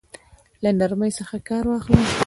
[0.63, 2.01] له نرمۍ څخه كار واخله!